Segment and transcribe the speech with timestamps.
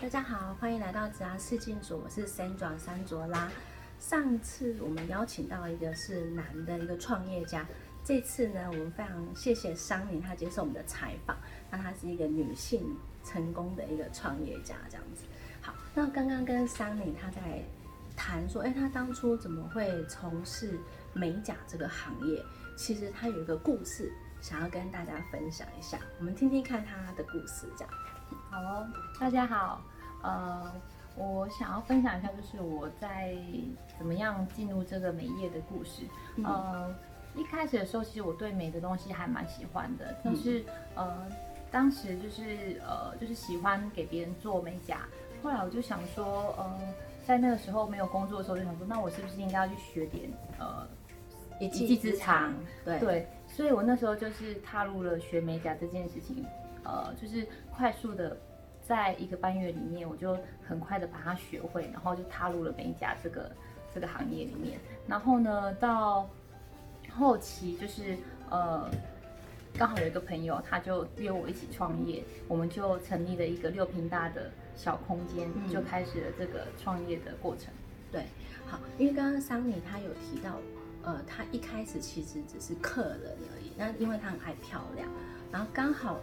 [0.00, 3.48] 大家好，欢迎来到子牙视镜组，我是三转三卓拉。
[4.00, 7.64] 上次我们邀请到一个是男的一个创业家，
[8.04, 11.36] 这次呢，我们非常谢谢桑尼他接受我们的采访。
[11.70, 12.84] 那她是一个女性
[13.24, 15.22] 成功的一个创业家，这样子。
[15.60, 17.62] 好，那刚刚跟桑尼他在
[18.16, 20.76] 谈说，哎，他当初怎么会从事
[21.12, 22.44] 美甲这个行业？
[22.76, 27.94] 其实他有一个故事想要跟大家分享一下，我们听听看他的故事，这样。
[28.50, 28.84] 好，
[29.20, 29.80] 大家好，
[30.22, 30.72] 呃，
[31.14, 33.32] 我想要分享一下，就是我在
[33.96, 36.02] 怎么样进入这个美业的故事。
[36.42, 36.92] 呃，
[37.36, 40.64] 一开始的时候，其实我对美的东西还蛮喜欢的，但是
[40.96, 41.28] 呃，
[41.70, 45.02] 当时就是呃，就是喜欢给别人做美甲。
[45.44, 46.76] 后来我就想说，呃，
[47.24, 50.84] 在那个时候没有工作的时候，就想说，那我是不是应该要去学点呃
[51.60, 52.52] 一技之长？
[52.84, 56.44] 对对，所以我那时候就是踏入了学美甲这件事情。
[56.82, 57.46] 呃，就是
[57.80, 58.36] 快速的，
[58.86, 60.36] 在一个半月里面，我就
[60.68, 63.50] 很快的把它学会，然后就踏入了美甲这个
[63.94, 64.78] 这个行业里面。
[65.06, 66.28] 然后呢，到
[67.10, 68.18] 后期就是
[68.50, 68.86] 呃，
[69.78, 77.72] 刚好有一个朋友，他就约我一起创业，我们就成立了一个六平大的小空间，就开始了这个创业的过程。
[78.12, 78.26] 对，
[78.66, 80.58] 好，因为刚刚桑尼他有提到，
[81.02, 85.08] 呃，他一开始其实只是客人而已，那因为他很爱漂亮，
[85.52, 86.18] 然后刚好。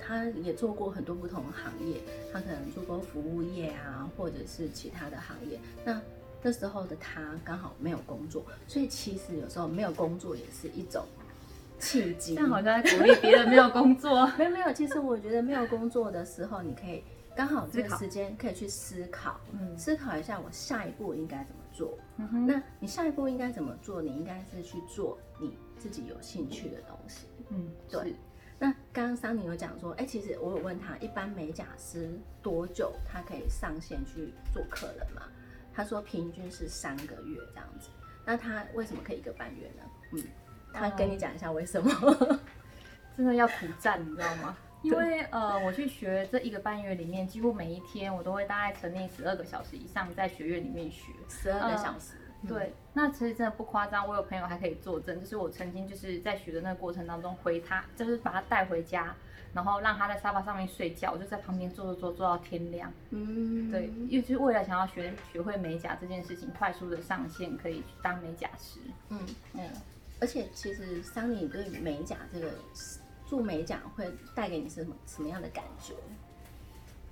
[0.00, 2.00] 他也做过很多不同的行业，
[2.32, 5.58] 他可能做过服务业啊，或者是其他的行业。
[5.84, 6.00] 那
[6.40, 11.04] 那时候的他刚好没有工作，所以其实有时候没有工作也是一种
[11.80, 12.36] 契机。
[12.36, 14.72] 但好像在鼓励别人没有工作， 没有没有。
[14.72, 17.02] 其实我觉得没有工作的时候，你可以
[17.34, 21.98] 刚好这个时间可以去思考，嗯，思考一下我下一步应该怎么做。
[22.46, 24.00] 那你下一步应该怎么做？
[24.00, 27.26] 你应该是去做你自己有兴趣的东西。
[27.48, 28.14] 嗯，对。
[28.58, 32.10] 那刚刚桑尼有讲说，哎，其实我有问他，一般美甲师
[32.42, 35.22] 多久他可以上线去做客人嘛？
[35.72, 37.88] 他说平均是三个月这样子。
[38.24, 39.82] 那他为什么可以一个半月呢？
[40.12, 40.22] 嗯，
[40.72, 42.40] 他跟你讲一下为什么？
[43.16, 44.56] 真的要苦战，你知道吗？
[44.82, 52.16] 因为呃，我去学这一个半月里面，几乎每一天我都会大概沉溺十二个小时以上在学院里面学十二个小时。
[52.46, 59.14] 对，那其实真的不夸张，我有朋友还可以作证，就是我曾经就是在学的那个过程当中，回他就是把他带回家，
[59.52, 62.92] 然后让他在沙发上面睡觉，我就在旁边坐坐坐坐到天亮。
[63.10, 68.80] 嗯，对，因为就是为了想要学学会美甲这件事情，快速的上线可以当美甲师。
[69.08, 69.20] 嗯
[69.54, 69.70] 嗯，
[70.20, 72.50] 而且其实桑尼对美甲这个
[73.26, 75.94] 做美甲会带给你什么什么样的感觉？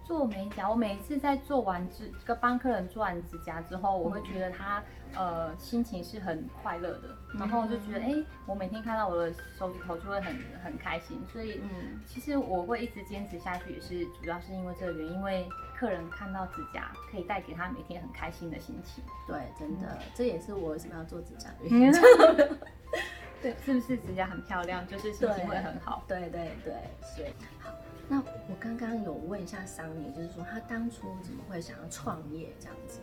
[0.04, 4.82] 做美甲，我每一次在做完指，跟帮客人做完指甲之后，我会觉得他
[5.14, 8.14] 呃心情是很快乐的，然后就觉得哎，
[8.46, 19.02] 我每天看到我的手指头就会很很开心，所以嗯，其实我会一直坚持下去，也是主要是因为这个原因，因为客人看到指甲可以带给他每天很开心的心情。
[19.26, 21.92] 对，真的，这也是我为什么要做指甲的原因。
[23.40, 26.04] 对，是不是指甲很漂亮，就是心情会很好？
[26.06, 27.70] 对对对，所以好。
[28.08, 32.98] 那我刚刚有问一下桑尼，就是说他当初怎么会想要创业这样子，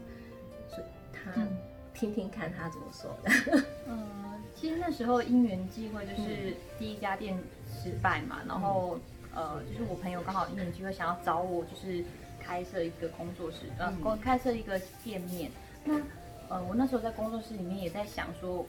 [0.69, 1.31] 所以他
[1.93, 3.63] 听听看他怎么说的。
[3.87, 4.07] 嗯，
[4.55, 7.37] 其实那时候因缘际会，就是第一家店
[7.67, 8.99] 失败嘛，然后
[9.33, 12.03] 呃，就是我朋友刚好因缘机会想要找我，就是
[12.39, 15.49] 开设一个工作室，呃，工开设一个店面。
[15.83, 15.95] 那
[16.49, 18.65] 呃，我那时候在工作室里面也在想说。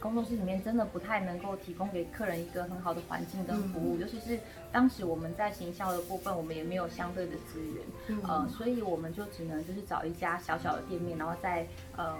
[0.00, 4.38] 工作室里面真的不太能够提供给客人一个很好的环境跟服务，尤其是
[4.70, 12.16] 当时我们在行销的部分，我们也没有相对的资源，呃，所以我们就只能就是找一家小小的店面，然后在呃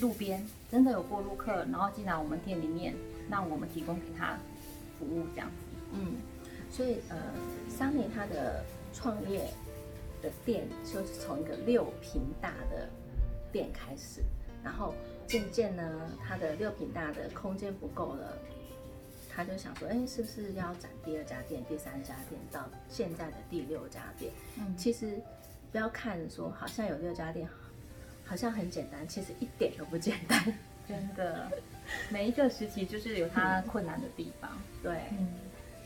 [0.00, 2.94] 路边真的有过路客，然后进来我们店里面，
[3.30, 4.38] 让我们提供给他
[4.98, 5.54] 服务这样子。
[5.94, 6.16] 嗯，
[6.70, 7.16] 所以呃，
[7.68, 8.62] 桑尼他的
[8.92, 9.50] 创业
[10.22, 12.88] 的店就是从一个六平大的
[13.50, 14.20] 店开始。
[14.62, 14.94] 然后
[15.30, 18.36] 渐渐呢，他的六平大的空间不够了，
[19.32, 24.32] 他就想说，哎，是不是要展第二家店、第三家店，到现在的第六家店？
[24.58, 25.20] 嗯，其实
[25.70, 27.48] 不要看说好像有六家店，
[28.24, 30.52] 好像很简单，其实一点都不简单，
[30.88, 31.48] 真的。
[32.10, 34.50] 每一个时期就是有它困难的地方。
[34.82, 35.28] 对，嗯，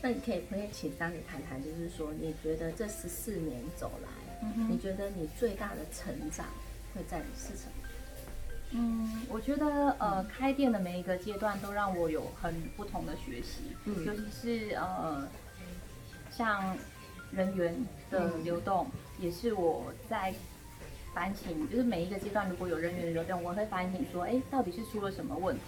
[0.01, 6.47] 那你可以可以请张你谈谈，就是说你觉得这十四年走来，你觉得你最大的成长
[6.95, 7.84] 会在是什么？
[8.71, 13.61] 嗯，我觉得呃，开店的每一个阶段都让我有很不同的学习，
[14.05, 15.27] 尤其是呃，
[16.29, 16.75] 像
[17.31, 17.73] 人员
[18.09, 18.87] 的流动，
[19.19, 20.33] 也是我在
[21.13, 25.61] 反省，就是每一个阶段如果有人员的流动，我会反省说，哎，到底是出了什么问题？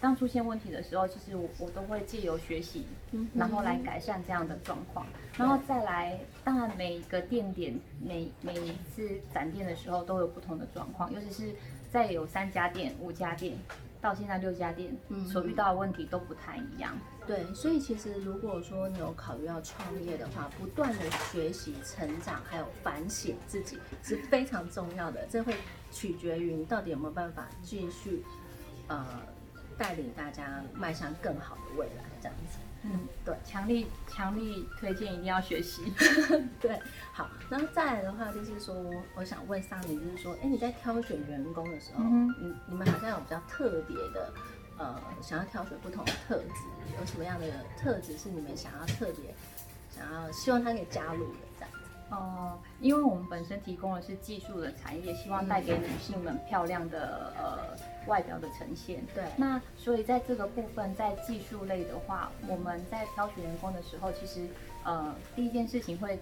[0.00, 2.86] 当出现问题的时候，其实我我都会借由学习，
[3.34, 5.04] 然后来改善这样的状况，
[5.36, 11.54] 然后再来，当然每一个店点每每一次展店的时候都有不同的状况，尤其是
[11.94, 13.56] 在有三家店、五家店。
[14.02, 16.94] 到现在六家店，嗯所遇到的问题都不太一样。
[17.26, 25.26] 对，所以其实如果说你有考虑要创业的话，不断的学习、成长，还有反省自己是非常重要的。
[25.30, 25.56] 这会
[25.90, 28.22] 取决于你到底有没有办法继续，
[28.88, 29.06] 呃，
[29.78, 32.58] 带领大家迈向更好的未来，这样子。
[32.86, 35.90] 嗯，对，强力强力推荐，一定要学习。
[36.60, 36.78] 对，
[37.12, 38.74] 好，然后再来的话，就是说，
[39.16, 44.32] 我想问上你，就是说，哎，你在挑选员工的时候，你你们好像有比较特别的，
[44.76, 46.60] 呃，想要挑选不同的特质，
[47.00, 47.46] 有什么样的
[47.78, 49.34] 特质是你们想要特别
[49.90, 51.38] 想要希望他可以加入的
[52.10, 59.04] 哦，因为我们本身提供的是技术的产业，希望带给女性们漂亮的呃外表的呈现。
[59.14, 64.46] 对，那所以在这个部分，在技术类的话，我们在挑选员工的时候，其实
[64.84, 66.18] 呃第一件事情会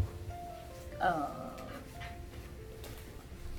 [0.98, 1.28] 呃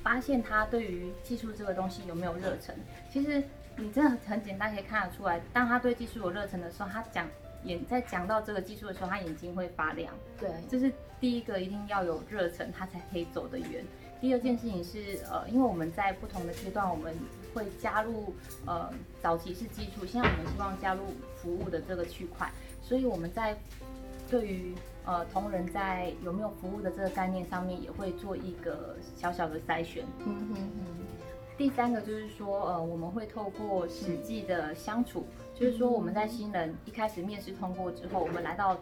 [0.02, 2.74] 发现他对于技术这个东西有没有热忱。
[3.12, 3.42] 其实
[3.76, 7.26] 你真的很简单可以看得出来，当他对技术有热忱的时候，他讲。
[7.64, 10.12] 眼在讲到这个技术的时候，他眼睛会发亮。
[10.38, 13.82] 对，这是第一个，一定要有热忱，他才可以走得远。
[14.20, 17.16] 第二件事情是，呃，因为我们在不同的阶段，我们
[17.54, 18.34] 会加入，
[18.66, 18.92] 呃，
[19.22, 21.04] 早期是基础，现在我们希望加入
[21.36, 23.56] 服务的这个区块，所以我们在
[24.28, 24.74] 对于
[25.06, 30.04] 呃同仁在有没有服务的这个概念上面，也会做一个小小的筛选。
[30.18, 30.68] 嗯哼哼。
[31.56, 35.24] 第三个就是说，呃，我们会透过实际的相处，
[35.54, 38.76] 就是说我们在新人一开始面试通过之后，我们来到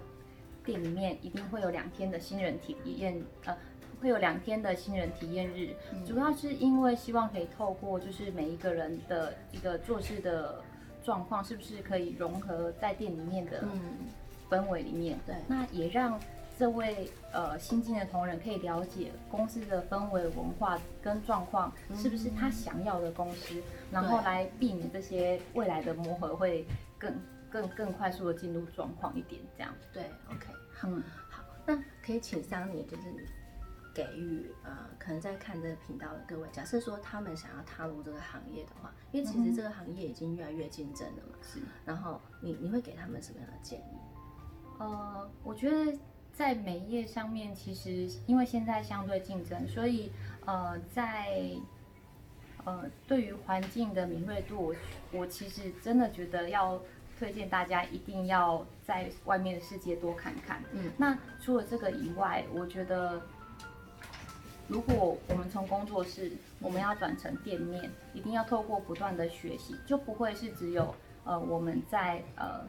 [0.65, 3.55] 店里面，一定会有两天的新人体验，呃，
[4.01, 5.75] 会有两天的新人体验日，
[6.07, 10.63] 主要是因为希望可以透过就是每一个人的一个做事的
[11.05, 13.63] 状况，是不是可以融合在店里面的
[14.49, 16.19] 氛围里面，对，那也让。
[16.63, 23.61] 这位呃新进的同仁可以了解公司的氛围、文化跟状况是不是他想要的公司，
[23.91, 26.65] 然后来避免这些未来的磨合会
[26.97, 27.13] 更
[27.51, 29.75] 更更快速的进入状况一点，这样。
[29.93, 30.47] 对，OK，
[30.85, 33.03] 嗯，好，那可以请桑尼就是
[33.93, 43.99] 给予呃可能在看这个频道的各位，假设说他们想要踏入这个行业的话，因为其实这个行业已经越来越竞争了嘛，是，然后你你会给他们什么样的建议？
[44.79, 45.99] 呃，我觉得。
[46.35, 50.11] 在美业上面，其实因为现在相对竞争，所以
[50.47, 51.51] 呃，在
[52.65, 54.75] 呃对于环境的敏锐度，我
[55.13, 56.81] 我其实真的觉得要
[57.19, 60.63] 推荐大家一定要在外面的世界多看看。
[60.73, 63.21] 嗯，那除了这个以外，我觉得
[64.69, 70.95] 如果我们从工作室我们要转成店面，一定要透过不断的学习，就不会是只有
[71.25, 72.67] 呃我们在呃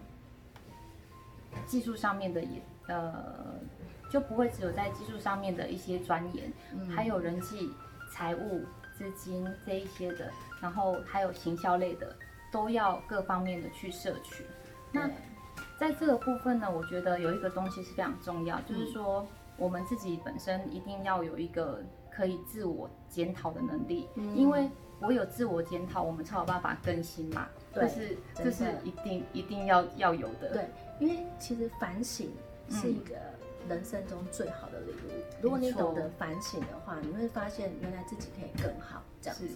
[1.66, 2.62] 技术上面的也。
[2.88, 3.56] 呃，
[4.10, 6.52] 就不会只有在技术上面的一些钻研，
[6.90, 7.72] 还有人际、
[8.12, 8.62] 财务、
[8.98, 10.30] 资金这一些的，
[10.62, 12.16] 然后还有行销类的，
[12.52, 14.46] 都要各方面的去摄取。
[14.92, 15.10] 那
[15.78, 19.26] 在这个部分呢，我觉得有一个东西是非常重要，就是说
[19.58, 21.82] 我们自己本身一定要有一个
[22.12, 24.70] 可以自我检讨的能力，因为
[25.00, 27.48] 我有自我检讨，我们才有办法更新嘛。
[27.74, 30.50] 这是这是一定一定要要有的。
[30.52, 30.70] 对，
[31.00, 32.30] 因为其实反省。
[32.70, 33.16] 是一个
[33.70, 35.22] 人生中最好的礼物。
[35.42, 39.04] 如果你懂得反省的话，你会发现原来自己可以更好。
[39.22, 39.48] 这样子，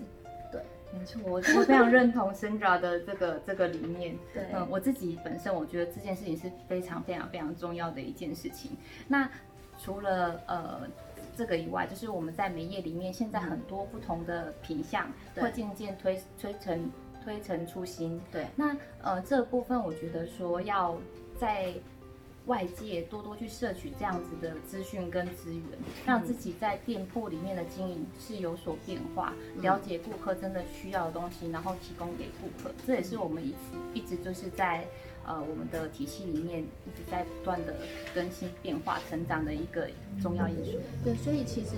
[0.52, 0.62] 对，
[0.98, 4.18] 没错，我 我非常认同 Sandra 的这个这个理念。
[4.34, 8.78] 对，嗯，我自己本身我觉得这件事情是非常非常非常重要的一件事情。
[9.08, 9.30] 那
[9.78, 10.88] 除了呃
[11.36, 16.90] 这个以外，就是我们在美业里面，现在很多不同的品相会渐渐推推陈
[17.24, 18.20] 推陈出新。
[18.32, 20.98] 对，那呃这部分我觉得说要
[21.38, 21.74] 在
[22.48, 25.64] 外界多多去摄取这样子的资讯跟资源，
[26.06, 32.74] 让自己在店铺里面的经营是有所变化，了解顾客真的需要的东西，然后提供给顾客。
[32.86, 33.56] 这也是我们一直
[33.94, 34.88] 一直就是在
[35.26, 37.76] 呃我们的体系里面一直在不断的
[38.16, 39.90] 更新变化成长的一个
[40.22, 40.80] 重要因素。
[41.04, 41.72] 对，所以其实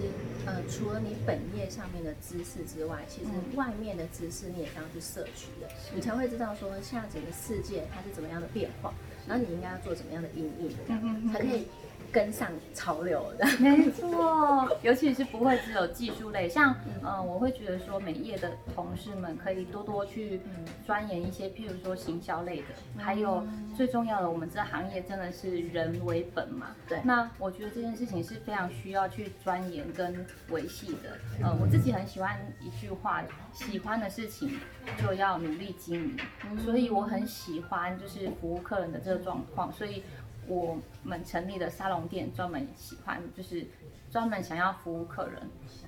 [0.46, 8.94] 呃除了你本业上面的知识之外，其实外面的知识你也要去摄取的，你才会知道说现在整个世界它是怎么样的变化。
[9.30, 11.68] 然后你应该要做怎么样的应对，才可以
[12.12, 13.46] 跟上潮流的。
[13.60, 20.42] 没错，尤其是不会只有技术类，像嗯、呃我会觉得说美业的同事们可以多多去
[20.86, 22.66] 钻研一些，譬如说行销类的，
[22.98, 23.44] 还有
[23.76, 26.76] 最重要的，我们这行业真的是人为本嘛。
[26.88, 31.18] 对那我觉得这件事情是非常需要去钻研跟维系的。
[31.44, 33.24] 呃，我自己很喜欢一句话，
[33.54, 34.60] 喜欢的事情
[35.02, 36.18] 就要努力经营，
[36.64, 40.04] 所以我很喜欢就是服务客人的这个状况，所以
[40.50, 43.66] 我们成立的沙龙店，专门喜欢就是
[44.12, 45.42] 专门想要服务客人。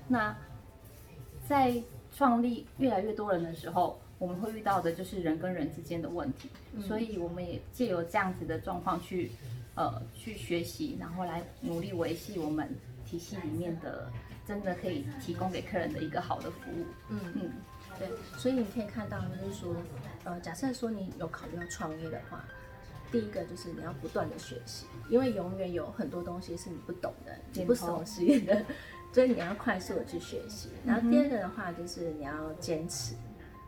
[0.08, 0.34] 那
[1.46, 1.74] 在
[2.14, 6.48] 创立越来越多人的时候，我们会遇到的就是人跟人之间的问题，
[6.80, 9.32] 所以我们也借由这样子的状况去
[9.74, 12.68] 呃去学习，然后来努力维系我们
[13.04, 14.08] 体系里面的
[14.46, 16.84] 真的可以提供给客人的一个好的服务。
[17.08, 17.52] 嗯嗯，
[17.98, 19.74] 对，所以你可以看到，就是说，
[20.24, 22.44] 呃，假设说你有考虑要创业的话，
[23.12, 28.64] 第一个就是你要不断的学习，因为永远有很多东西是你不懂的，你不熟悉的，
[29.12, 30.70] 所以你要快速的去学习。
[30.84, 33.14] 然后第二个的话就是你要坚持，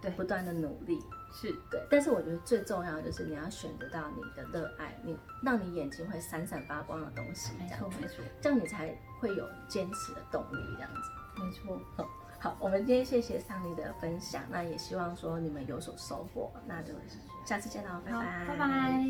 [0.00, 0.98] 对不断的努力，
[1.32, 1.80] 是对。
[1.90, 11.42] 但是我觉得最重要的就是你要选择到你的热爱，你让你眼睛会闪闪发光的东西，没这样子，错没错这样你才会有坚持的动力，这样子。
[11.42, 11.80] 没错。
[12.38, 16.92] 好，我们今天谢谢桑尼的分享，那也希望说你们有所收获，那就
[17.46, 19.02] 下次见喽，拜，拜，拜拜。